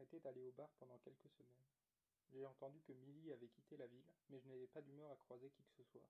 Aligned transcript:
arrêté 0.00 0.18
d'aller 0.20 0.40
au 0.40 0.52
bar 0.52 0.70
pendant 0.78 0.96
quelques 0.98 1.28
semaines. 1.28 1.66
J'ai 2.32 2.46
entendu 2.46 2.80
que 2.80 2.92
Milly 2.92 3.32
avait 3.32 3.48
quitté 3.48 3.76
la 3.76 3.86
ville, 3.86 4.10
mais 4.30 4.40
je 4.40 4.48
n'avais 4.48 4.66
pas 4.68 4.80
d'humeur 4.80 5.10
à 5.10 5.16
croiser 5.16 5.50
qui 5.50 5.62
que 5.62 5.74
ce 5.76 5.84
soit. 5.84 6.08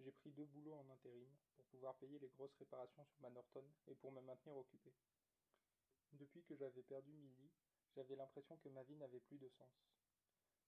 J'ai 0.00 0.10
pris 0.10 0.32
deux 0.32 0.46
boulots 0.46 0.74
en 0.74 0.90
intérim 0.90 1.30
pour 1.54 1.64
pouvoir 1.66 1.94
payer 1.96 2.18
les 2.18 2.28
grosses 2.30 2.56
réparations 2.58 3.04
sur 3.04 3.20
ma 3.20 3.30
Norton 3.30 3.64
et 3.86 3.94
pour 3.94 4.10
me 4.10 4.20
maintenir 4.22 4.56
occupé. 4.56 4.92
Depuis 6.14 6.42
que 6.42 6.56
j'avais 6.56 6.82
perdu 6.82 7.12
Milly, 7.12 7.50
j'avais 7.94 8.16
l'impression 8.16 8.56
que 8.56 8.68
ma 8.70 8.82
vie 8.82 8.96
n'avait 8.96 9.20
plus 9.20 9.38
de 9.38 9.48
sens. 9.50 9.70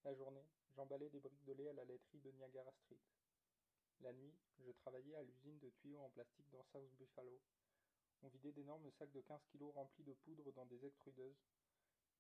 La 0.05 0.15
journée, 0.15 0.47
j'emballais 0.77 1.09
des 1.09 1.21
briques 1.21 1.45
de 1.45 1.53
lait 1.55 1.69
à 1.69 1.73
la 1.73 1.85
laiterie 1.85 2.21
de 2.21 2.31
Niagara 2.31 2.71
Street. 2.85 3.01
La 4.03 4.13
nuit, 4.13 4.37
je 4.61 4.71
travaillais 4.71 5.17
à 5.17 5.23
l'usine 5.23 5.59
de 5.59 5.71
tuyaux 5.71 6.01
en 6.01 6.11
plastique 6.11 6.51
dans 6.51 6.63
South 6.63 6.93
Buffalo. 6.97 7.41
On 8.23 8.29
vidait 8.29 8.53
d'énormes 8.53 8.91
sacs 8.93 9.13
de 9.13 9.21
15 9.23 9.41
kilos 9.51 9.75
remplis 9.75 10.05
de 10.05 10.13
poudre 10.13 10.53
dans 10.53 10.67
des 10.67 10.85
extrudeuses. 10.87 11.43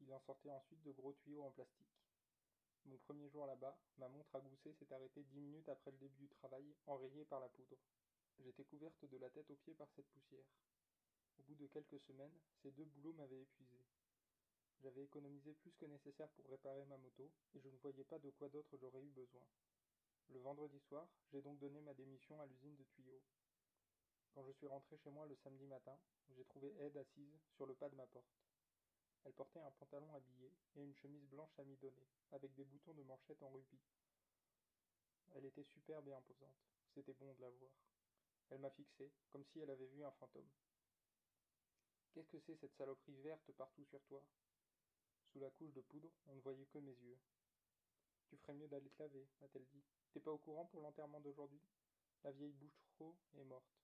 Il 0.00 0.12
en 0.12 0.20
sortait 0.20 0.50
ensuite 0.50 0.82
de 0.82 0.92
gros 0.92 1.12
tuyaux 1.14 1.42
en 1.44 1.50
plastique. 1.50 1.94
Mon 2.86 2.98
premier 2.98 3.28
jour 3.30 3.46
là-bas, 3.46 3.78
ma 3.96 4.08
montre 4.08 4.34
à 4.36 4.40
gousset 4.40 4.74
s'est 4.74 4.92
arrêtée 4.92 5.22
dix 5.24 5.40
minutes 5.40 5.68
après 5.68 5.90
le 5.90 5.96
début 5.96 6.26
du 6.26 6.28
travail, 6.28 6.74
enrayée 6.86 7.24
par 7.24 7.40
la 7.40 7.48
poudre. 7.48 7.78
J'étais 8.40 8.64
couverte 8.64 9.04
de 9.04 9.16
la 9.16 9.30
tête 9.30 9.50
aux 9.50 9.56
pieds 9.56 9.74
par 9.74 9.88
cette 9.96 10.08
poussière. 10.08 10.44
Au 11.38 11.42
bout 11.42 11.54
de 11.54 11.66
quelques 11.66 12.00
semaines, 12.00 12.38
ces 12.62 12.70
deux 12.72 12.84
boulots 12.84 13.14
m'avaient 13.14 13.40
épuisé. 13.40 13.78
J'avais 14.82 15.04
économisé 15.04 15.54
plus 15.54 15.72
que 15.76 15.86
nécessaire 15.86 16.28
pour 16.30 16.46
réparer 16.48 16.84
ma 16.84 16.98
moto, 16.98 17.30
et 17.54 17.60
je 17.60 17.68
ne 17.68 17.76
voyais 17.78 18.04
pas 18.04 18.18
de 18.18 18.30
quoi 18.30 18.48
d'autre 18.50 18.76
j'aurais 18.76 19.02
eu 19.02 19.10
besoin. 19.10 19.46
Le 20.28 20.40
vendredi 20.40 20.78
soir, 20.80 21.08
j'ai 21.32 21.40
donc 21.40 21.58
donné 21.58 21.80
ma 21.80 21.94
démission 21.94 22.40
à 22.40 22.46
l'usine 22.46 22.76
de 22.76 22.84
tuyaux. 22.84 23.22
Quand 24.34 24.44
je 24.44 24.52
suis 24.52 24.66
rentré 24.66 24.98
chez 24.98 25.10
moi 25.10 25.26
le 25.26 25.36
samedi 25.36 25.66
matin, 25.66 25.96
j'ai 26.28 26.44
trouvé 26.44 26.74
Ed 26.80 26.96
assise 26.96 27.38
sur 27.56 27.66
le 27.66 27.74
pas 27.74 27.88
de 27.88 27.94
ma 27.94 28.06
porte. 28.06 28.43
Elle 29.24 29.32
portait 29.32 29.60
un 29.60 29.70
pantalon 29.70 30.12
habillé 30.14 30.52
et 30.76 30.82
une 30.82 30.94
chemise 30.94 31.26
blanche 31.28 31.58
amidonnée, 31.58 32.06
avec 32.32 32.54
des 32.54 32.64
boutons 32.64 32.94
de 32.94 33.02
manchette 33.02 33.42
en 33.42 33.50
rubis. 33.50 33.80
Elle 35.34 35.46
était 35.46 35.64
superbe 35.64 36.08
et 36.08 36.12
imposante. 36.12 36.54
C'était 36.94 37.14
bon 37.14 37.32
de 37.32 37.40
la 37.40 37.50
voir. 37.50 37.72
Elle 38.50 38.60
m'a 38.60 38.70
fixé, 38.70 39.10
comme 39.30 39.44
si 39.44 39.60
elle 39.60 39.70
avait 39.70 39.86
vu 39.86 40.04
un 40.04 40.12
fantôme. 40.12 40.48
Qu'est-ce 42.12 42.28
que 42.28 42.38
c'est 42.38 42.54
cette 42.56 42.76
saloperie 42.76 43.16
verte 43.16 43.50
partout 43.52 43.84
sur 43.86 44.02
toi? 44.04 44.22
Sous 45.32 45.40
la 45.40 45.50
couche 45.50 45.72
de 45.72 45.80
poudre, 45.80 46.12
on 46.26 46.36
ne 46.36 46.40
voyait 46.40 46.66
que 46.66 46.78
mes 46.78 46.92
yeux. 46.92 47.18
Tu 48.28 48.36
ferais 48.36 48.54
mieux 48.54 48.68
d'aller 48.68 48.90
te 48.90 49.02
laver, 49.02 49.26
m'a-t-elle 49.40 49.66
dit. 49.66 49.82
T'es 50.12 50.20
pas 50.20 50.30
au 50.30 50.38
courant 50.38 50.66
pour 50.66 50.80
l'enterrement 50.80 51.20
d'aujourd'hui? 51.20 51.60
La 52.22 52.30
vieille 52.30 52.52
Bouchereau 52.52 53.16
est 53.34 53.44
morte. 53.44 53.74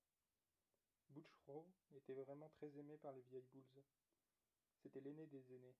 Bouchereau 1.08 1.66
était 1.92 2.14
vraiment 2.14 2.48
très 2.50 2.76
aimée 2.78 2.98
par 2.98 3.12
les 3.12 3.22
vieilles 3.22 3.48
boules. 3.52 3.82
C'était 4.82 5.00
l'aînée 5.00 5.26
des 5.26 5.54
aînés. 5.54 5.76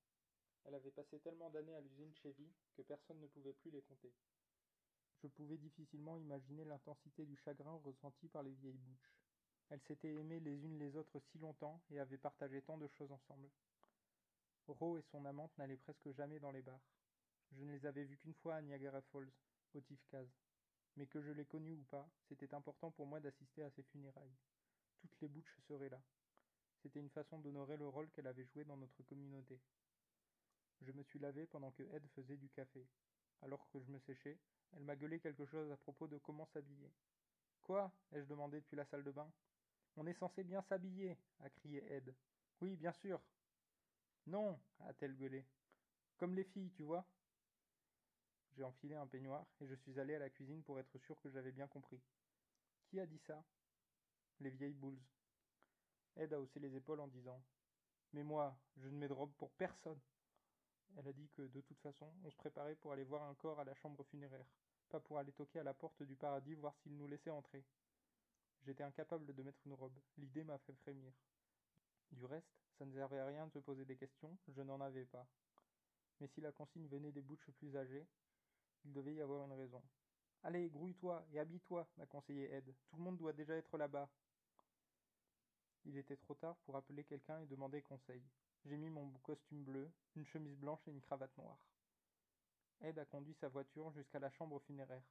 Elle 0.65 0.75
avait 0.75 0.91
passé 0.91 1.19
tellement 1.20 1.51
d'années 1.51 1.75
à 1.75 1.81
l'usine 1.81 2.15
Chevy 2.15 2.53
que 2.75 2.83
personne 2.83 3.20
ne 3.20 3.27
pouvait 3.27 3.55
plus 3.55 3.70
les 3.70 3.83
compter. 3.83 4.12
Je 5.23 5.27
pouvais 5.27 5.59
difficilement 5.59 6.17
imaginer 6.17 6.65
l'intensité 6.65 7.27
du 7.27 7.37
chagrin 7.37 7.75
ressenti 7.84 8.29
par 8.29 8.42
les 8.42 8.53
vieilles 8.53 8.79
bouches. 8.79 9.15
Elles 9.70 9.83
s'étaient 9.83 10.15
aimées 10.15 10.41
les 10.41 10.65
unes 10.65 10.79
les 10.79 10.97
autres 10.97 11.20
si 11.20 11.39
longtemps 11.39 11.81
et 11.91 12.01
avaient 12.01 12.19
partagé 12.19 12.62
tant 12.62 12.79
de 12.79 12.89
choses 12.89 13.12
ensemble. 13.12 13.51
Roe 14.67 14.98
et 14.98 15.03
son 15.03 15.25
amante 15.25 15.57
n'allaient 15.59 15.77
presque 15.77 16.11
jamais 16.12 16.39
dans 16.39 16.53
les 16.53 16.62
bars. 16.62 16.81
Je 17.53 17.62
ne 17.64 17.73
les 17.73 17.87
avais 17.87 18.05
vus 18.05 18.17
qu'une 18.19 18.35
fois 18.35 18.57
à 18.57 18.62
Niagara 18.62 19.01
Falls, 19.01 19.33
au 19.75 19.81
Tifkaz. 19.81 20.29
Mais 20.97 21.07
que 21.07 21.20
je 21.20 21.31
les 21.31 21.45
connus 21.45 21.75
ou 21.75 21.85
pas, 21.85 22.09
c'était 22.29 22.55
important 22.55 22.91
pour 22.91 23.07
moi 23.07 23.20
d'assister 23.20 23.62
à 23.62 23.70
ces 23.70 23.83
funérailles. 23.83 24.37
Toutes 25.01 25.20
les 25.20 25.29
bouches 25.29 25.59
seraient 25.69 25.89
là. 25.89 26.03
C'était 26.83 27.00
une 27.00 27.11
façon 27.11 27.39
d'honorer 27.39 27.77
le 27.77 27.89
rôle 27.89 28.09
qu'elle 28.11 28.27
avait 28.27 28.45
joué 28.47 28.64
dans 28.64 28.77
notre 28.77 29.03
communauté. 29.03 29.61
Je 30.81 30.92
me 30.92 31.03
suis 31.03 31.19
lavé 31.19 31.47
pendant 31.47 31.70
que 31.73 31.83
Ed 31.83 32.06
faisait 32.14 32.36
du 32.36 32.48
café. 32.48 32.86
Alors 33.42 33.69
que 33.70 33.81
je 33.81 33.91
me 33.91 33.98
séchais, 33.98 34.39
elle 34.73 34.84
m'a 34.84 34.97
gueulé 34.97 35.20
quelque 35.20 35.45
chose 35.47 35.70
à 35.70 35.77
propos 35.77 36.06
de 36.06 36.19
comment 36.19 36.47
s'habiller. 36.47 36.91
Quoi? 37.62 37.92
ai-je 38.13 38.27
demandé 38.27 38.61
depuis 38.61 38.77
la 38.77 38.85
salle 38.86 39.05
de 39.05 39.11
bain. 39.11 39.30
On 39.96 40.07
est 40.07 40.14
censé 40.14 40.42
bien 40.42 40.63
s'habiller, 40.63 41.18
a 41.41 41.51
crié 41.51 41.85
Ed. 41.92 42.14
Oui, 42.61 42.77
bien 42.77 42.92
sûr. 42.92 43.20
Non, 44.27 44.58
a-t-elle 44.80 45.17
gueulé. 45.17 45.45
Comme 46.17 46.35
les 46.35 46.45
filles, 46.45 46.70
tu 46.73 46.83
vois. 46.83 47.07
J'ai 48.57 48.64
enfilé 48.64 48.95
un 48.95 49.07
peignoir 49.07 49.47
et 49.61 49.67
je 49.67 49.74
suis 49.74 49.98
allé 49.98 50.14
à 50.14 50.18
la 50.18 50.30
cuisine 50.30 50.62
pour 50.62 50.79
être 50.79 50.98
sûr 50.98 51.20
que 51.20 51.30
j'avais 51.30 51.52
bien 51.52 51.67
compris. 51.68 52.01
Qui 52.86 53.01
a 53.01 53.07
dit 53.07 53.18
ça? 53.18 53.45
Les 54.41 54.51
vieilles 54.51 54.74
boules. 54.74 55.01
Ed 56.17 56.33
a 56.33 56.41
haussé 56.41 56.61
les 56.61 56.75
épaules 56.75 57.01
en 57.01 57.09
disant 57.09 57.43
Mais 58.13 58.23
moi, 58.23 58.57
je 58.77 58.89
ne 58.89 58.97
mets 58.97 59.09
de 59.09 59.13
robe 59.13 59.33
pour 59.39 59.51
personne. 59.53 60.01
Elle 60.97 61.09
a 61.09 61.13
dit 61.13 61.29
que, 61.31 61.43
de 61.43 61.61
toute 61.61 61.79
façon, 61.81 62.13
on 62.25 62.31
se 62.31 62.37
préparait 62.37 62.75
pour 62.75 62.93
aller 62.93 63.05
voir 63.05 63.23
un 63.23 63.35
corps 63.35 63.61
à 63.61 63.65
la 63.65 63.75
chambre 63.75 64.03
funéraire, 64.05 64.47
pas 64.89 65.01
pour 65.01 65.19
aller 65.19 65.33
toquer 65.33 65.61
à 65.61 65.65
la 65.65 65.75
porte 65.75 66.03
du 66.03 66.17
paradis 66.17 66.55
voir 66.55 66.75
s'il 66.79 66.97
nous 66.97 67.07
laissait 67.07 67.31
entrer. 67.31 67.65
J'étais 68.63 68.83
incapable 68.83 69.33
de 69.35 69.43
mettre 69.43 69.61
une 69.67 69.75
robe, 69.75 69.98
l'idée 70.19 70.45
m'a 70.45 70.59
fait 70.59 70.75
frémir. 70.75 71.13
Du 72.11 72.25
reste, 72.25 72.53
ça 72.77 72.85
ne 72.85 72.92
servait 72.92 73.21
à 73.21 73.27
rien 73.27 73.47
de 73.47 73.53
se 73.53 73.59
poser 73.61 73.85
des 73.85 73.97
questions, 73.97 74.37
je 74.48 74.63
n'en 74.63 74.81
avais 74.81 75.07
pas. 75.07 75.27
Mais 76.21 76.27
si 76.27 76.41
la 76.41 76.53
consigne 76.53 76.89
venait 76.89 77.13
des 77.13 77.23
bouches 77.23 77.51
plus 77.53 77.77
âgées, 77.77 78.07
il 78.85 78.92
devait 78.92 79.15
y 79.15 79.21
avoir 79.21 79.47
une 79.47 79.53
raison. 79.53 79.83
Allez, 80.42 80.69
grouille-toi 80.69 81.25
et 81.33 81.39
habille-toi, 81.39 81.87
m'a 81.97 82.07
conseillé 82.07 82.51
Ed. 82.53 82.75
Tout 82.89 82.97
le 82.97 83.03
monde 83.03 83.19
doit 83.19 83.33
déjà 83.33 83.55
être 83.55 83.77
là-bas. 83.79 84.09
Il 85.85 85.96
était 85.96 86.17
trop 86.17 86.35
tard 86.35 86.57
pour 86.64 86.77
appeler 86.77 87.05
quelqu'un 87.05 87.41
et 87.41 87.46
demander 87.46 87.83
conseil. 87.83 88.23
J'ai 88.64 88.77
mis 88.77 88.91
mon 88.91 89.11
costume 89.23 89.64
bleu, 89.64 89.91
une 90.17 90.27
chemise 90.27 90.57
blanche 90.57 90.86
et 90.86 90.91
une 90.91 91.01
cravate 91.01 91.36
noire. 91.39 91.67
Ed 92.83 92.98
a 92.98 93.05
conduit 93.05 93.35
sa 93.35 93.48
voiture 93.48 93.91
jusqu'à 93.92 94.18
la 94.18 94.30
chambre 94.30 94.58
funéraire. 94.61 95.02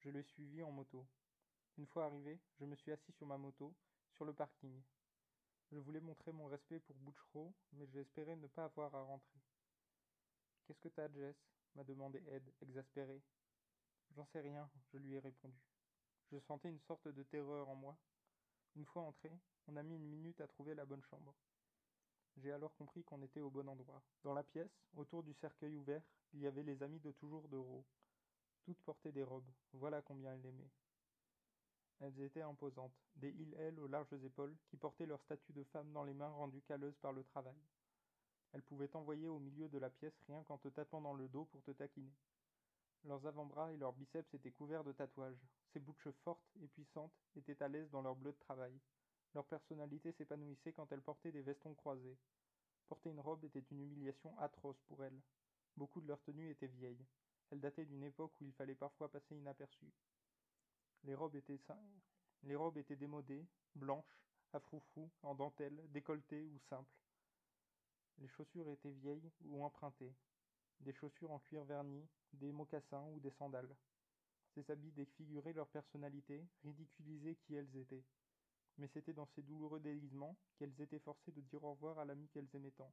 Je 0.00 0.10
l'ai 0.10 0.22
suivi 0.22 0.62
en 0.62 0.70
moto. 0.70 1.06
Une 1.78 1.86
fois 1.86 2.04
arrivé, 2.04 2.38
je 2.58 2.64
me 2.64 2.76
suis 2.76 2.92
assis 2.92 3.12
sur 3.12 3.26
ma 3.26 3.38
moto, 3.38 3.74
sur 4.14 4.24
le 4.24 4.34
parking. 4.34 4.82
Je 5.70 5.78
voulais 5.78 6.00
montrer 6.00 6.32
mon 6.32 6.46
respect 6.46 6.80
pour 6.80 6.96
Butchrow, 6.96 7.54
mais 7.72 7.86
j'espérais 7.86 8.36
ne 8.36 8.46
pas 8.46 8.64
avoir 8.64 8.94
à 8.94 9.02
rentrer. 9.02 9.40
Qu'est-ce 10.64 10.80
que 10.80 10.88
t'as, 10.88 11.08
Jess? 11.08 11.36
m'a 11.74 11.84
demandé 11.84 12.22
Ed, 12.28 12.42
exaspéré. 12.60 13.22
J'en 14.14 14.26
sais 14.26 14.40
rien, 14.40 14.70
je 14.92 14.98
lui 14.98 15.14
ai 15.14 15.18
répondu. 15.18 15.58
Je 16.30 16.38
sentais 16.40 16.68
une 16.68 16.80
sorte 16.80 17.08
de 17.08 17.22
terreur 17.22 17.68
en 17.68 17.74
moi. 17.74 17.96
Une 18.76 18.84
fois 18.84 19.02
entré, 19.02 19.30
on 19.68 19.76
a 19.76 19.82
mis 19.82 19.96
une 19.96 20.08
minute 20.08 20.40
à 20.40 20.46
trouver 20.46 20.74
la 20.74 20.84
bonne 20.84 21.02
chambre. 21.02 21.34
J'ai 22.36 22.52
alors 22.52 22.74
compris 22.76 23.04
qu'on 23.04 23.22
était 23.22 23.40
au 23.40 23.50
bon 23.50 23.68
endroit. 23.68 24.02
Dans 24.24 24.34
la 24.34 24.42
pièce, 24.42 24.82
autour 24.96 25.22
du 25.22 25.34
cercueil 25.34 25.76
ouvert, 25.76 26.02
il 26.32 26.40
y 26.40 26.46
avait 26.46 26.62
les 26.62 26.82
amis 26.82 27.00
de 27.00 27.12
toujours 27.12 27.48
de 27.48 27.56
Rowe. 27.56 27.84
Toutes 28.64 28.80
portaient 28.82 29.12
des 29.12 29.24
robes, 29.24 29.50
voilà 29.72 30.00
combien 30.02 30.32
elles 30.32 30.42
l'aimaient. 30.42 30.70
Elles 32.00 32.20
étaient 32.20 32.42
imposantes, 32.42 32.96
des 33.16 33.30
îles 33.30 33.78
aux 33.80 33.86
larges 33.86 34.12
épaules, 34.24 34.56
qui 34.68 34.76
portaient 34.76 35.06
leur 35.06 35.20
statue 35.22 35.52
de 35.52 35.62
femme 35.64 35.92
dans 35.92 36.04
les 36.04 36.14
mains 36.14 36.30
rendues 36.30 36.62
calleuses 36.62 36.98
par 36.98 37.12
le 37.12 37.22
travail. 37.22 37.56
Elles 38.52 38.62
pouvaient 38.62 38.88
t'envoyer 38.88 39.28
au 39.28 39.38
milieu 39.38 39.68
de 39.68 39.78
la 39.78 39.90
pièce 39.90 40.18
rien 40.26 40.42
qu'en 40.44 40.58
te 40.58 40.68
tapant 40.68 41.00
dans 41.00 41.14
le 41.14 41.28
dos 41.28 41.44
pour 41.46 41.62
te 41.62 41.70
taquiner. 41.70 42.12
Leurs 43.04 43.26
avant-bras 43.26 43.72
et 43.72 43.76
leurs 43.76 43.92
biceps 43.92 44.32
étaient 44.34 44.50
couverts 44.52 44.84
de 44.84 44.92
tatouages. 44.92 45.46
Ces 45.72 45.80
bouches 45.80 46.10
fortes 46.24 46.56
et 46.62 46.68
puissantes 46.68 47.12
étaient 47.36 47.62
à 47.62 47.68
l'aise 47.68 47.90
dans 47.90 48.02
leur 48.02 48.14
bleu 48.14 48.32
de 48.32 48.38
travail. 48.38 48.78
Leur 49.34 49.46
personnalité 49.46 50.12
s'épanouissait 50.12 50.72
quand 50.72 50.90
elles 50.92 51.02
portaient 51.02 51.32
des 51.32 51.42
vestons 51.42 51.74
croisés. 51.74 52.18
Porter 52.88 53.10
une 53.10 53.20
robe 53.20 53.44
était 53.44 53.64
une 53.70 53.80
humiliation 53.80 54.38
atroce 54.38 54.80
pour 54.88 55.02
elles. 55.04 55.20
Beaucoup 55.76 56.02
de 56.02 56.08
leurs 56.08 56.20
tenues 56.20 56.50
étaient 56.50 56.66
vieilles. 56.66 57.06
Elles 57.50 57.60
dataient 57.60 57.86
d'une 57.86 58.02
époque 58.02 58.38
où 58.40 58.44
il 58.44 58.52
fallait 58.52 58.74
parfois 58.74 59.10
passer 59.10 59.34
inaperçues. 59.36 59.92
Les 61.04 61.14
robes 61.14 61.34
étaient, 61.34 61.60
les 62.42 62.56
robes 62.56 62.76
étaient 62.76 62.96
démodées, 62.96 63.46
blanches, 63.74 64.20
à 64.52 64.60
froufrou, 64.60 65.10
en 65.22 65.34
dentelle, 65.34 65.80
décolletées 65.90 66.46
ou 66.48 66.58
simples. 66.68 66.94
Les 68.18 68.28
chaussures 68.28 68.68
étaient 68.68 68.90
vieilles 68.90 69.32
ou 69.46 69.64
empruntées, 69.64 70.14
des 70.80 70.92
chaussures 70.92 71.30
en 71.30 71.38
cuir 71.38 71.64
verni, 71.64 72.06
des 72.34 72.52
mocassins 72.52 73.06
ou 73.14 73.20
des 73.20 73.30
sandales. 73.30 73.74
Ces 74.54 74.70
habits 74.70 74.92
défiguraient 74.92 75.54
leur 75.54 75.68
personnalité, 75.68 76.46
ridiculisaient 76.62 77.36
qui 77.36 77.54
elles 77.54 77.74
étaient. 77.76 78.04
Mais 78.78 78.88
c'était 78.88 79.12
dans 79.12 79.26
ces 79.26 79.42
douloureux 79.42 79.80
déguisements 79.80 80.36
qu'elles 80.56 80.80
étaient 80.80 80.98
forcées 80.98 81.32
de 81.32 81.40
dire 81.40 81.62
au 81.62 81.72
revoir 81.72 81.98
à 81.98 82.04
l'amie 82.04 82.28
qu'elles 82.28 82.54
aimaient 82.54 82.70
tant. 82.70 82.92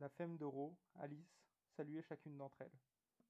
La 0.00 0.08
femme 0.08 0.36
de 0.36 0.44
Roe, 0.44 0.76
Alice, 0.96 1.40
saluait 1.76 2.02
chacune 2.02 2.36
d'entre 2.36 2.62
elles. 2.62 2.78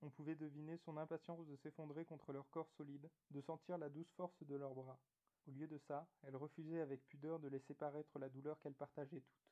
On 0.03 0.11
pouvait 0.11 0.37
deviner 0.37 0.77
son 0.79 0.97
impatience 0.97 1.47
de 1.47 1.56
s'effondrer 1.56 2.05
contre 2.05 2.33
leur 2.33 2.49
corps 2.50 2.71
solide, 2.77 3.11
de 3.31 3.41
sentir 3.41 3.79
la 3.79 3.89
douce 3.89 4.11
force 4.12 4.43
de 4.45 4.55
leurs 4.55 4.75
bras. 4.75 4.99
Au 5.49 5.50
lieu 5.50 5.67
de 5.67 5.79
ça, 5.79 6.06
elle 6.23 6.37
refusait 6.37 6.81
avec 6.81 7.06
pudeur 7.09 7.41
de 7.41 7.49
laisser 7.49 7.75
paraître 7.75 8.19
la 8.19 8.29
douleur 8.29 8.61
qu'elles 8.61 8.75
partageaient 8.75 9.23
toutes. 9.23 9.49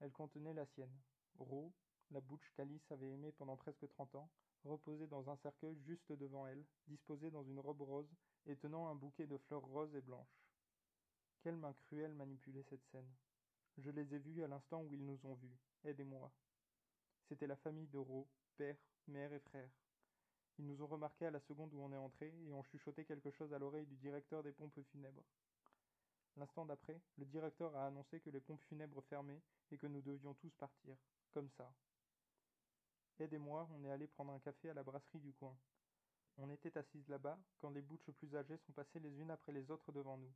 Elle 0.00 0.12
contenait 0.12 0.54
la 0.54 0.66
sienne. 0.66 0.96
Roe, 1.38 1.72
la 2.10 2.20
bouche 2.20 2.50
qu'Alice 2.56 2.90
avait 2.92 3.10
aimée 3.10 3.32
pendant 3.32 3.56
presque 3.56 3.88
trente 3.88 4.14
ans, 4.14 4.30
reposait 4.64 5.08
dans 5.08 5.28
un 5.28 5.36
cercueil 5.36 5.76
juste 5.82 6.12
devant 6.12 6.46
elle, 6.46 6.64
disposée 6.86 7.30
dans 7.30 7.44
une 7.44 7.58
robe 7.58 7.82
rose 7.82 8.14
et 8.46 8.56
tenant 8.56 8.88
un 8.88 8.94
bouquet 8.94 9.26
de 9.26 9.36
fleurs 9.36 9.64
roses 9.64 9.94
et 9.94 10.00
blanches. 10.00 10.40
Quelle 11.44 11.56
main 11.56 11.74
cruelle 11.74 12.14
manipulait 12.14 12.62
cette 12.62 12.86
scène. 12.86 13.12
Je 13.76 13.90
les 13.90 14.14
ai 14.14 14.18
vus 14.18 14.42
à 14.42 14.48
l'instant 14.48 14.80
où 14.80 14.94
ils 14.94 15.04
nous 15.04 15.20
ont 15.26 15.34
vus, 15.34 15.58
aidez-moi. 15.84 16.32
C'était 17.28 17.46
la 17.46 17.56
famille 17.56 17.88
de 17.88 17.98
Ro, 17.98 18.26
père, 18.56 18.78
mère 19.08 19.30
et 19.30 19.40
frère. 19.40 19.68
Ils 20.58 20.66
nous 20.66 20.80
ont 20.80 20.86
remarqués 20.86 21.26
à 21.26 21.30
la 21.30 21.40
seconde 21.40 21.74
où 21.74 21.82
on 21.82 21.92
est 21.92 21.98
entré 21.98 22.32
et 22.46 22.54
ont 22.54 22.62
chuchoté 22.62 23.04
quelque 23.04 23.30
chose 23.30 23.52
à 23.52 23.58
l'oreille 23.58 23.84
du 23.84 23.96
directeur 23.96 24.42
des 24.42 24.52
pompes 24.52 24.80
funèbres. 24.90 25.22
L'instant 26.38 26.64
d'après, 26.64 26.98
le 27.18 27.26
directeur 27.26 27.76
a 27.76 27.88
annoncé 27.88 28.20
que 28.20 28.30
les 28.30 28.40
pompes 28.40 28.62
funèbres 28.62 29.02
fermaient 29.02 29.42
et 29.70 29.76
que 29.76 29.86
nous 29.86 30.00
devions 30.00 30.32
tous 30.32 30.54
partir, 30.54 30.96
comme 31.34 31.50
ça. 31.50 31.70
Ed 33.18 33.34
et 33.34 33.38
moi, 33.38 33.68
on 33.74 33.84
est 33.84 33.90
allés 33.90 34.08
prendre 34.08 34.32
un 34.32 34.40
café 34.40 34.70
à 34.70 34.74
la 34.74 34.82
brasserie 34.82 35.20
du 35.20 35.34
coin. 35.34 35.54
On 36.38 36.48
était 36.48 36.78
assises 36.78 37.08
là-bas 37.10 37.38
quand 37.58 37.68
les 37.68 37.82
bouches 37.82 38.10
plus 38.12 38.34
âgées 38.34 38.56
sont 38.56 38.72
passées 38.72 39.00
les 39.00 39.20
unes 39.20 39.30
après 39.30 39.52
les 39.52 39.70
autres 39.70 39.92
devant 39.92 40.16
nous. 40.16 40.32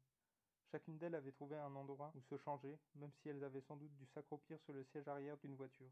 Chacune 0.70 0.98
d'elles 0.98 1.14
avait 1.14 1.32
trouvé 1.32 1.56
un 1.56 1.74
endroit 1.74 2.12
où 2.14 2.20
se 2.22 2.36
changer, 2.36 2.78
même 2.94 3.12
si 3.12 3.28
elles 3.30 3.42
avaient 3.42 3.62
sans 3.62 3.76
doute 3.76 3.94
dû 3.96 4.04
s'accroupir 4.06 4.60
sur 4.60 4.74
le 4.74 4.84
siège 4.84 5.08
arrière 5.08 5.38
d'une 5.38 5.54
voiture. 5.54 5.90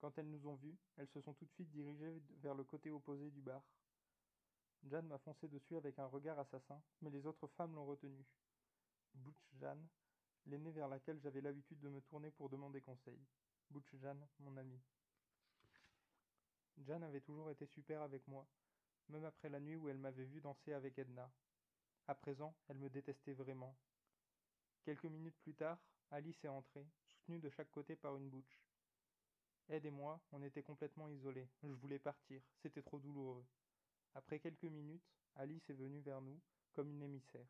Quand 0.00 0.16
elles 0.16 0.30
nous 0.30 0.46
ont 0.46 0.54
vus, 0.54 0.76
elles 0.96 1.08
se 1.08 1.20
sont 1.20 1.34
tout 1.34 1.44
de 1.44 1.50
suite 1.50 1.70
dirigées 1.70 2.22
vers 2.40 2.54
le 2.54 2.62
côté 2.62 2.90
opposé 2.90 3.30
du 3.30 3.40
bar. 3.40 3.62
Jeanne 4.84 5.08
m'a 5.08 5.18
foncé 5.18 5.48
dessus 5.48 5.76
avec 5.76 5.98
un 5.98 6.06
regard 6.06 6.38
assassin, 6.38 6.80
mais 7.02 7.10
les 7.10 7.26
autres 7.26 7.48
femmes 7.48 7.74
l'ont 7.74 7.84
retenu. 7.86 8.24
Butch 9.14 9.50
Jeanne, 9.58 9.88
l'aînée 10.46 10.70
vers 10.70 10.86
laquelle 10.86 11.18
j'avais 11.20 11.40
l'habitude 11.40 11.80
de 11.80 11.88
me 11.88 12.00
tourner 12.02 12.30
pour 12.30 12.48
demander 12.48 12.80
conseil. 12.80 13.18
Butch 13.70 13.92
Jeanne, 13.96 14.24
mon 14.38 14.56
amie. 14.56 14.80
Jeanne 16.86 17.02
avait 17.02 17.20
toujours 17.20 17.50
été 17.50 17.66
super 17.66 18.02
avec 18.02 18.26
moi, 18.28 18.46
même 19.08 19.24
après 19.24 19.48
la 19.48 19.58
nuit 19.58 19.74
où 19.74 19.88
elle 19.88 19.98
m'avait 19.98 20.26
vu 20.26 20.40
danser 20.40 20.72
avec 20.72 20.96
Edna. 20.96 21.28
À 22.10 22.14
présent, 22.14 22.54
elle 22.68 22.78
me 22.78 22.88
détestait 22.88 23.34
vraiment. 23.34 23.76
Quelques 24.82 25.04
minutes 25.04 25.36
plus 25.42 25.52
tard, 25.52 25.78
Alice 26.10 26.42
est 26.42 26.48
entrée, 26.48 26.86
soutenue 27.06 27.38
de 27.38 27.50
chaque 27.50 27.70
côté 27.70 27.96
par 27.96 28.16
une 28.16 28.30
Butch. 28.30 28.62
Ed 29.68 29.84
et 29.84 29.90
moi, 29.90 30.18
on 30.32 30.42
était 30.42 30.62
complètement 30.62 31.10
isolés. 31.10 31.46
Je 31.62 31.74
voulais 31.74 31.98
partir, 31.98 32.40
c'était 32.62 32.80
trop 32.80 32.98
douloureux. 32.98 33.44
Après 34.14 34.40
quelques 34.40 34.64
minutes, 34.64 35.04
Alice 35.36 35.68
est 35.68 35.74
venue 35.74 36.00
vers 36.00 36.22
nous, 36.22 36.40
comme 36.72 36.90
une 36.90 37.02
émissaire. 37.02 37.46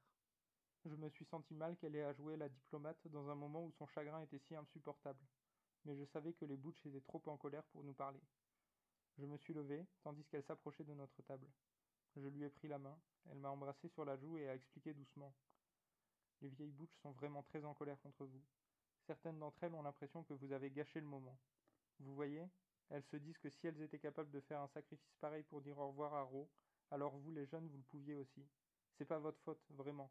Je 0.85 0.97
me 0.97 1.09
suis 1.09 1.27
senti 1.27 1.55
mal 1.55 1.77
qu'elle 1.77 1.95
ait 1.95 2.03
à 2.03 2.13
jouer 2.13 2.37
la 2.37 2.49
diplomate 2.49 3.07
dans 3.07 3.29
un 3.29 3.37
moment 3.37 3.65
où 3.65 3.71
son 3.79 3.87
chagrin 3.87 4.23
était 4.23 4.41
si 4.41 4.57
insupportable, 4.57 5.25
mais 5.85 5.95
je 5.95 6.05
savais 6.07 6.33
que 6.33 6.45
les 6.45 6.57
Butch 6.57 6.85
étaient 6.85 7.01
trop 7.01 7.23
en 7.27 7.37
colère 7.37 7.63
pour 7.67 7.85
nous 7.85 7.95
parler. 7.95 8.21
Je 9.19 9.25
me 9.25 9.37
suis 9.37 9.55
levé, 9.55 9.87
tandis 10.03 10.25
qu'elle 10.25 10.43
s'approchait 10.43 10.83
de 10.83 10.95
notre 10.95 11.23
table. 11.23 11.47
Je 12.17 12.27
lui 12.29 12.43
ai 12.45 12.51
pris 12.51 12.69
la 12.69 12.79
main, 12.79 12.99
elle 13.31 13.39
m'a 13.39 13.51
embrassé 13.51 13.89
sur 13.89 14.05
la 14.05 14.17
joue 14.17 14.39
et 14.39 14.49
a 14.49 14.55
expliqué 14.55 14.95
doucement. 14.95 15.35
Les 16.41 16.49
vieilles 16.49 16.73
Butch 16.73 16.95
sont 17.03 17.13
vraiment 17.13 17.43
très 17.43 17.65
en 17.65 17.75
colère 17.75 18.01
contre 18.01 18.25
vous. 18.25 18.43
Certaines 19.07 19.39
d'entre 19.39 19.63
elles 19.65 19.75
ont 19.75 19.83
l'impression 19.83 20.23
que 20.25 20.35
vous 20.35 20.53
avez 20.53 20.71
gâché 20.71 21.01
le 21.01 21.07
moment. 21.07 21.39
Vous 22.01 22.15
voyez? 22.15 22.49
Elles 22.91 23.05
se 23.05 23.17
disent 23.17 23.39
que 23.39 23.51
si 23.51 23.67
elles 23.67 23.81
étaient 23.83 23.99
capables 23.99 24.31
de 24.31 24.41
faire 24.41 24.61
un 24.61 24.69
sacrifice 24.69 25.17
pareil 25.21 25.43
pour 25.45 25.61
dire 25.61 25.79
au 25.79 25.89
revoir 25.89 26.15
à 26.15 26.23
Ro, 26.23 26.49
alors 26.91 27.17
vous 27.17 27.31
les 27.33 27.47
jeunes 27.47 27.69
vous 27.69 27.77
le 27.77 27.85
pouviez 27.85 28.15
aussi. 28.15 28.47
C'est 28.97 29.05
pas 29.05 29.19
votre 29.19 29.41
faute, 29.41 29.63
vraiment. 29.71 30.11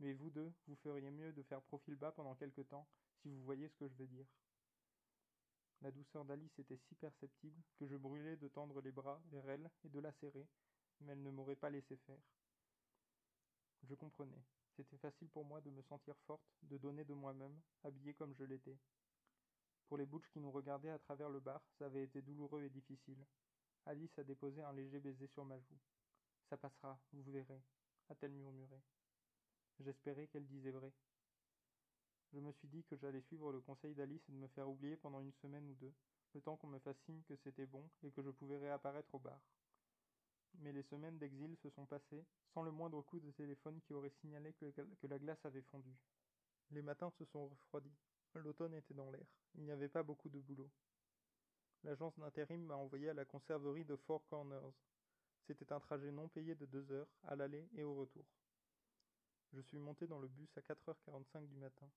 Mais 0.00 0.12
vous 0.12 0.30
deux, 0.30 0.52
vous 0.66 0.76
feriez 0.76 1.10
mieux 1.10 1.32
de 1.32 1.42
faire 1.42 1.62
profil 1.62 1.96
bas 1.96 2.12
pendant 2.12 2.34
quelque 2.34 2.62
temps, 2.62 2.88
si 3.20 3.28
vous 3.28 3.42
voyez 3.42 3.68
ce 3.68 3.76
que 3.76 3.88
je 3.88 3.94
veux 3.94 4.06
dire. 4.06 4.26
La 5.82 5.90
douceur 5.90 6.24
d'Alice 6.24 6.58
était 6.58 6.78
si 6.78 6.94
perceptible 6.94 7.62
que 7.76 7.86
je 7.86 7.96
brûlais 7.96 8.36
de 8.36 8.48
tendre 8.48 8.80
les 8.80 8.92
bras 8.92 9.20
vers 9.30 9.48
elle 9.50 9.70
et 9.84 9.88
de 9.88 10.00
la 10.00 10.12
serrer, 10.12 10.46
mais 11.00 11.12
elle 11.12 11.22
ne 11.22 11.30
m'aurait 11.30 11.56
pas 11.56 11.70
laissé 11.70 11.96
faire. 11.96 12.20
Je 13.82 13.94
comprenais. 13.94 14.42
C'était 14.76 14.96
facile 14.96 15.28
pour 15.28 15.44
moi 15.44 15.60
de 15.60 15.70
me 15.70 15.82
sentir 15.82 16.16
forte, 16.26 16.42
de 16.62 16.78
donner 16.78 17.04
de 17.04 17.14
moi-même, 17.14 17.60
habillée 17.84 18.14
comme 18.14 18.34
je 18.34 18.44
l'étais. 18.44 18.78
Pour 19.86 19.98
les 19.98 20.06
Butch 20.06 20.28
qui 20.30 20.40
nous 20.40 20.50
regardaient 20.50 20.90
à 20.90 20.98
travers 20.98 21.28
le 21.28 21.40
bar, 21.40 21.62
ça 21.78 21.86
avait 21.86 22.04
été 22.04 22.22
douloureux 22.22 22.62
et 22.64 22.70
difficile. 22.70 23.24
Alice 23.86 24.18
a 24.18 24.24
déposé 24.24 24.62
un 24.62 24.72
léger 24.72 24.98
baiser 24.98 25.26
sur 25.28 25.44
ma 25.44 25.58
joue. 25.58 25.78
Ça 26.48 26.56
passera, 26.56 26.98
vous 27.12 27.22
verrez, 27.30 27.62
a-t-elle 28.08 28.32
murmuré. 28.32 28.80
J'espérais 29.80 30.26
qu'elle 30.28 30.46
disait 30.46 30.70
vrai. 30.70 30.92
Je 32.32 32.40
me 32.40 32.50
suis 32.52 32.68
dit 32.68 32.82
que 32.84 32.96
j'allais 32.96 33.20
suivre 33.20 33.52
le 33.52 33.60
conseil 33.60 33.94
d'Alice 33.94 34.28
et 34.28 34.32
de 34.32 34.38
me 34.38 34.48
faire 34.48 34.68
oublier 34.68 34.96
pendant 34.96 35.20
une 35.20 35.32
semaine 35.34 35.68
ou 35.68 35.74
deux, 35.74 35.92
le 36.34 36.40
temps 36.40 36.56
qu'on 36.56 36.66
me 36.66 36.78
fasse 36.80 36.98
signe 37.06 37.22
que 37.22 37.36
c'était 37.36 37.66
bon 37.66 37.88
et 38.02 38.10
que 38.10 38.22
je 38.22 38.30
pouvais 38.30 38.58
réapparaître 38.58 39.14
au 39.14 39.18
bar. 39.18 39.40
Mais 40.60 40.72
les 40.72 40.82
semaines 40.82 41.18
d'exil 41.18 41.56
se 41.56 41.70
sont 41.70 41.86
passées, 41.86 42.24
sans 42.52 42.62
le 42.62 42.70
moindre 42.70 43.02
coup 43.02 43.20
de 43.20 43.30
téléphone 43.32 43.80
qui 43.82 43.94
aurait 43.94 44.12
signalé 44.20 44.52
que, 44.54 45.06
la 45.06 45.18
glace 45.18 45.44
avait 45.44 45.62
fondu. 45.62 45.94
Les 46.70 46.82
matins 46.82 47.10
se 47.18 47.24
sont 47.26 47.48
refroidis. 47.48 47.96
L'automne 48.34 48.74
était 48.74 48.94
dans 48.94 49.10
l'air. 49.10 49.26
Il 49.54 49.64
n'y 49.64 49.70
avait 49.70 49.88
pas 49.88 50.02
beaucoup 50.02 50.28
de 50.28 50.40
boulot. 50.40 50.70
L'agence 51.84 52.18
d'intérim 52.18 52.62
m'a 52.64 52.76
envoyé 52.76 53.10
à 53.10 53.14
la 53.14 53.24
conserverie 53.24 53.84
de 53.84 53.96
Four 53.96 54.26
Corners. 54.26 54.72
C'était 55.46 55.72
un 55.72 55.80
trajet 55.80 56.10
non 56.10 56.28
payé 56.28 56.54
de 56.54 56.64
deux 56.66 56.90
heures, 56.90 57.08
à 57.24 57.36
l'aller 57.36 57.68
et 57.76 57.84
au 57.84 57.94
retour. 57.94 58.24
Je 59.52 59.60
suis 59.60 59.78
monté 59.78 60.06
dans 60.06 60.18
le 60.18 60.28
bus 60.28 60.48
à 60.56 60.60
4h45 60.62 61.46
du 61.46 61.56
matin. 61.56 61.88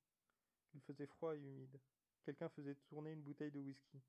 Il 0.73 0.81
faisait 0.81 1.07
froid 1.07 1.35
et 1.35 1.39
humide. 1.39 1.79
Quelqu'un 2.23 2.49
faisait 2.49 2.75
tourner 2.89 3.13
une 3.13 3.21
bouteille 3.21 3.51
de 3.51 3.61
whisky. 3.61 4.01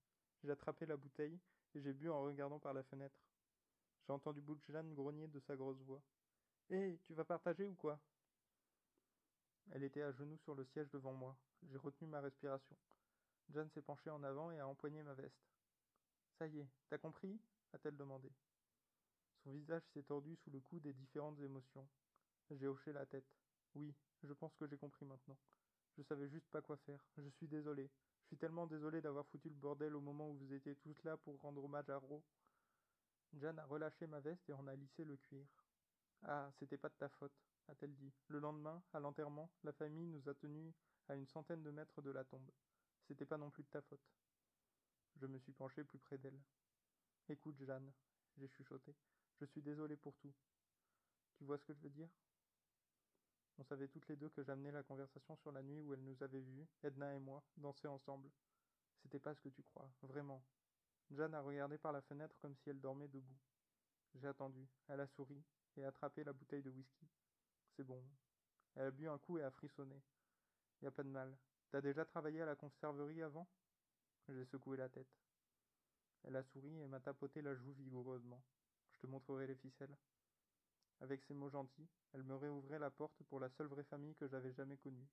J'ai 0.43 0.51
attrapé 0.51 0.87
la 0.87 0.97
bouteille 0.97 1.39
et 1.75 1.81
j'ai 1.81 1.93
bu 1.93 2.11
en 2.11 2.23
regardant 2.23 2.59
par 2.59 2.75
la 2.75 2.83
fenêtre. 2.83 3.17
J'ai 4.09 4.15
entendu 4.15 4.41
Butchlan 4.41 4.85
grogner 4.95 5.29
de 5.29 5.39
sa 5.41 5.55
grosse 5.55 5.83
voix. 5.83 6.01
Hé, 6.71 6.99
tu 7.05 7.13
vas 7.13 7.27
partager 7.27 7.67
ou 7.67 7.75
quoi? 7.75 8.01
Elle 9.71 9.85
était 9.85 10.01
à 10.01 10.13
genoux 10.13 10.39
sur 10.39 10.55
le 10.55 10.65
siège 10.65 10.89
devant 10.89 11.13
moi. 11.13 11.37
J'ai 11.65 11.77
retenu 11.77 12.09
ma 12.09 12.23
respiration. 12.23 12.75
Jeanne 13.51 13.69
s'est 13.69 13.83
penchée 13.83 14.09
en 14.09 14.23
avant 14.23 14.51
et 14.51 14.61
a 14.61 14.67
empoigné 14.67 15.03
ma 15.03 15.13
veste. 15.13 15.45
Ça 16.39 16.47
y 16.47 16.61
est, 16.61 16.69
t'as 16.89 16.97
compris? 16.97 17.39
a-t-elle 17.75 17.99
demandé. 17.99 18.33
Son 19.45 19.53
visage 19.53 19.83
s'est 19.93 20.05
tordu 20.05 20.37
sous 20.37 20.51
le 20.51 20.61
coup 20.61 20.81
des 20.81 20.95
différentes 20.95 21.39
émotions. 21.41 21.87
J'ai 22.51 22.67
hoché 22.67 22.95
la 22.95 23.05
tête. 23.05 23.29
Oui, 23.75 23.95
je 24.23 24.33
pense 24.33 24.57
que 24.57 24.67
j'ai 24.67 24.79
compris 24.79 25.05
maintenant. 25.05 25.37
Je 25.99 26.03
savais 26.03 26.31
juste 26.31 26.49
pas 26.49 26.63
quoi 26.63 26.79
faire. 26.79 27.05
Je 27.19 27.29
suis 27.29 27.47
désolé. 27.47 27.91
Je 28.23 28.29
suis 28.29 28.39
tellement 28.39 28.67
désolé 28.67 29.03
d'avoir 29.03 29.27
foutu 29.27 29.51
le 29.51 29.55
bordel 29.55 29.95
au 29.95 30.01
moment 30.01 30.31
où 30.31 30.39
vous 30.39 30.55
étiez 30.55 30.77
tous 30.77 30.97
là 31.05 31.19
pour 31.19 31.39
rendre 31.43 31.63
hommage 31.63 31.91
à 31.91 31.99
Ro. 31.99 32.25
Jeanne 33.35 33.59
a 33.59 33.67
relâché 33.67 34.07
ma 34.07 34.21
veste 34.21 34.49
et 34.49 34.53
en 34.53 34.67
a 34.67 34.75
lissé 34.75 35.05
le 35.05 35.17
cuir. 35.17 35.47
Ah, 36.23 36.51
c'était 36.59 36.79
pas 36.79 36.89
de 36.89 36.95
ta 36.95 37.09
faute, 37.09 37.39
a-t-elle 37.69 37.95
dit. 37.95 38.13
Le 38.29 38.39
lendemain, 38.39 38.83
à 38.93 39.01
l'enterrement, 39.01 39.51
la 39.65 39.73
famille 39.73 40.07
nous 40.07 40.29
a 40.29 40.35
tenus 40.35 40.75
à 41.09 41.15
une 41.15 41.27
centaine 41.27 41.63
de 41.63 41.71
mètres 41.71 42.03
de 42.03 42.11
la 42.11 42.25
tombe. 42.25 42.51
C'était 43.07 43.27
pas 43.27 43.39
non 43.39 43.51
plus 43.51 43.63
de 43.63 43.69
ta 43.69 43.81
faute. 43.83 44.07
Je 45.17 45.27
me 45.27 45.39
suis 45.39 45.53
penché 45.53 45.85
plus 45.85 45.99
près 45.99 46.19
d'elle. 46.19 46.41
Écoute, 47.29 47.61
Jeanne, 47.63 47.93
j'ai 48.37 48.49
chuchoté. 48.49 48.95
Je 49.41 49.45
suis 49.45 49.63
désolé 49.63 49.97
pour 49.97 50.17
tout. 50.17 50.35
Tu 51.37 51.45
vois 51.45 51.59
ce 51.59 51.65
que 51.65 51.75
je 51.75 51.81
veux 51.81 51.91
dire? 51.91 52.09
On 53.59 53.65
savait 53.65 53.89
toutes 53.89 54.09
les 54.09 54.17
deux 54.17 54.29
que 54.29 54.43
j'amenais 54.43 54.71
la 54.71 54.83
conversation 54.83 55.37
sur 55.37 55.51
la 55.53 55.63
nuit 55.63 55.81
où 55.81 55.93
elle 55.93 56.03
nous 56.03 56.23
avait 56.23 56.41
vus, 56.41 56.67
Edna 56.83 57.15
et 57.15 57.19
moi, 57.19 57.43
danser 57.57 57.89
ensemble. 57.89 58.31
C'était 59.03 59.19
pas 59.19 59.35
ce 59.35 59.41
que 59.41 59.49
tu 59.49 59.63
crois, 59.63 59.91
vraiment. 60.03 60.43
Jeanne 61.11 61.35
a 61.35 61.41
regardé 61.41 61.79
par 61.79 61.93
la 61.93 62.03
fenêtre 62.03 62.37
comme 62.41 62.55
si 62.57 62.71
elle 62.71 62.81
dormait 62.81 63.09
debout. 63.09 63.39
J'ai 64.15 64.27
attendu. 64.27 64.67
Elle 64.89 65.01
a 65.01 65.07
souri 65.07 65.43
et 65.77 65.85
attrapé 65.85 66.25
la 66.25 66.33
bouteille 66.33 66.63
de 66.63 66.71
whisky. 66.71 67.09
C'est 67.77 67.85
bon. 67.85 68.03
Elle 68.75 68.87
a 68.87 68.91
bu 68.91 69.09
un 69.09 69.19
coup 69.19 69.39
et 69.39 69.43
a 69.43 69.51
frissonné. 69.51 70.03
Y 70.83 70.87
a 70.87 70.91
pas 70.91 71.03
de 71.03 71.09
mal. 71.09 71.37
T'as 71.71 71.81
déjà 71.81 72.05
travaillé 72.05 72.41
à 72.43 72.47
la 72.47 72.57
conserverie 72.57 73.23
avant? 73.23 73.47
J'ai 74.29 74.45
secoué 74.45 74.77
la 74.77 74.89
tête. 74.89 75.09
Elle 76.25 76.37
a 76.37 76.43
souri 76.43 76.79
et 76.81 76.87
m'a 76.87 77.01
tapoté 77.01 77.43
la 77.43 77.55
joue 77.55 77.73
vigoureusement. 77.73 78.43
Je 78.93 78.99
te 78.99 79.07
montrerai 79.07 79.47
les 79.47 79.55
ficelles. 79.55 79.97
Avec 81.01 81.23
ces 81.23 81.35
mots 81.35 81.49
gentils, 81.49 81.89
elle 82.13 82.25
me 82.25 82.35
réouvrait 82.35 82.79
la 82.79 82.91
porte 82.91 83.23
pour 83.25 83.39
la 83.39 83.49
seule 83.51 83.69
vraie 83.69 83.85
famille 83.85 84.17
que 84.17 84.27
j'avais 84.27 84.53
jamais 84.53 84.77
connue, 84.77 85.07